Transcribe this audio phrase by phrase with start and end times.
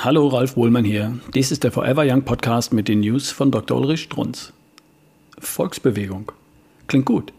[0.00, 1.18] Hallo, Ralf Bohlmann hier.
[1.34, 3.76] Dies ist der Forever Young Podcast mit den News von Dr.
[3.76, 4.52] Ulrich Strunz.
[5.40, 6.30] Volksbewegung.
[6.86, 7.32] Klingt gut.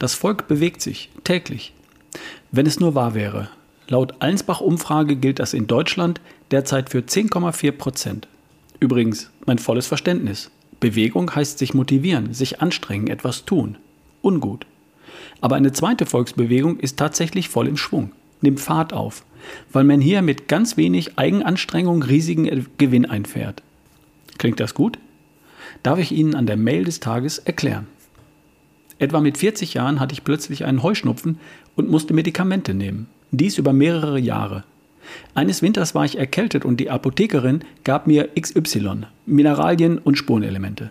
[0.00, 1.72] Das Volk bewegt sich täglich.
[2.50, 3.48] Wenn es nur wahr wäre.
[3.86, 6.20] Laut Allensbach-Umfrage gilt das in Deutschland
[6.50, 8.26] derzeit für 10,4 Prozent.
[8.80, 10.50] Übrigens, mein volles Verständnis.
[10.80, 13.78] Bewegung heißt sich motivieren, sich anstrengen, etwas tun.
[14.20, 14.66] Ungut.
[15.40, 19.24] Aber eine zweite Volksbewegung ist tatsächlich voll im Schwung, nimmt Fahrt auf
[19.72, 23.62] weil man hier mit ganz wenig Eigenanstrengung riesigen Gewinn einfährt.
[24.38, 24.98] Klingt das gut?
[25.82, 27.86] Darf ich Ihnen an der Mail des Tages erklären.
[28.98, 31.38] Etwa mit 40 Jahren hatte ich plötzlich einen Heuschnupfen
[31.74, 33.06] und musste Medikamente nehmen.
[33.30, 34.64] Dies über mehrere Jahre.
[35.34, 40.90] Eines Winters war ich erkältet und die Apothekerin gab mir XY, Mineralien und Spurenelemente.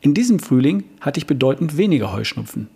[0.00, 2.68] In diesem Frühling hatte ich bedeutend weniger Heuschnupfen.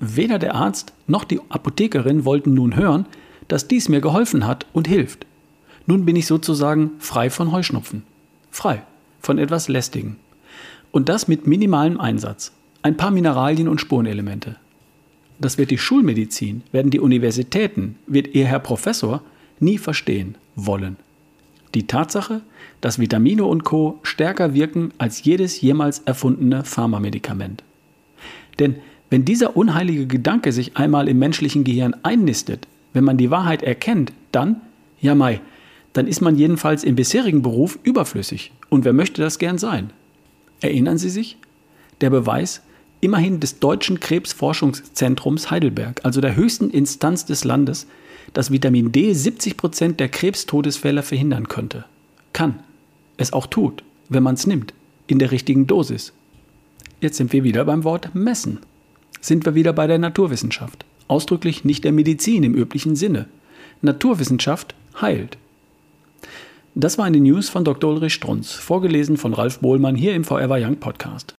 [0.00, 3.06] Weder der Arzt noch die Apothekerin wollten nun hören,
[3.48, 5.26] dass dies mir geholfen hat und hilft.
[5.86, 8.04] Nun bin ich sozusagen frei von Heuschnupfen.
[8.50, 8.82] Frei
[9.20, 10.16] von etwas Lästigen.
[10.92, 12.52] Und das mit minimalem Einsatz.
[12.82, 14.56] Ein paar Mineralien und Spurenelemente.
[15.38, 19.22] Das wird die Schulmedizin, werden die Universitäten, wird ihr Herr Professor
[19.58, 20.96] nie verstehen wollen.
[21.74, 22.42] Die Tatsache,
[22.80, 23.98] dass Vitamine und Co.
[24.04, 27.64] stärker wirken als jedes jemals erfundene Pharmamedikament.
[28.58, 28.76] Denn
[29.10, 34.12] wenn dieser unheilige Gedanke sich einmal im menschlichen Gehirn einnistet, wenn man die Wahrheit erkennt,
[34.32, 34.62] dann,
[35.00, 35.40] ja mai,
[35.92, 38.52] dann ist man jedenfalls im bisherigen Beruf überflüssig.
[38.70, 39.90] Und wer möchte das gern sein?
[40.60, 41.36] Erinnern Sie sich?
[42.00, 42.62] Der Beweis
[43.00, 47.86] immerhin des Deutschen Krebsforschungszentrums Heidelberg, also der höchsten Instanz des Landes,
[48.32, 51.84] dass Vitamin D 70 Prozent der Krebstodesfälle verhindern könnte.
[52.32, 52.60] Kann.
[53.16, 54.72] Es auch tut, wenn man es nimmt,
[55.06, 56.12] in der richtigen Dosis.
[57.00, 58.60] Jetzt sind wir wieder beim Wort messen.
[59.20, 63.26] Sind wir wieder bei der Naturwissenschaft ausdrücklich nicht der Medizin im üblichen Sinne.
[63.82, 65.38] Naturwissenschaft heilt.
[66.74, 67.90] Das war eine News von Dr.
[67.90, 71.34] Ulrich Strunz, vorgelesen von Ralf Bohlmann hier im Forever Young Podcast.